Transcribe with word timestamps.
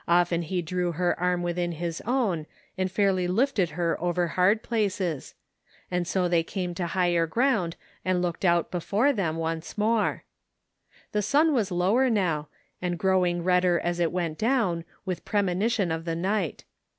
Often 0.07 0.41
he 0.49 0.63
drew 0.63 0.93
her 0.93 1.19
arm 1.19 1.43
within 1.43 1.73
his 1.73 2.01
own 2.07 2.47
and 2.75 2.91
fairly 2.91 3.27
lifted 3.27 3.71
her 3.77 4.01
over 4.01 4.29
hard 4.29 4.63
places; 4.63 5.35
and 5.91 6.07
so 6.07 6.27
they 6.27 6.41
came 6.41 6.73
to 6.73 6.87
higher 6.87 7.27
ground 7.27 7.75
and 8.03 8.19
looked 8.19 8.43
out 8.43 8.71
before 8.71 9.13
them 9.13 9.37
once 9.37 9.77
more. 9.77 10.23
The 11.11 11.21
sim 11.21 11.53
was 11.53 11.69
lower 11.69 12.09
now, 12.09 12.47
and 12.81 12.97
growing 12.97 13.43
redder 13.43 13.79
as 13.79 13.99
it 13.99 14.11
went 14.11 14.39
down 14.39 14.85
with 15.05 15.23
premonition 15.23 15.91
of 15.91 16.05
the 16.05 16.15
night. 16.15 16.63